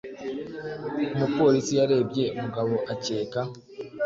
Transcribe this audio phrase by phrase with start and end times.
[1.15, 3.41] Umupolisi yarebye Mugabo akeka.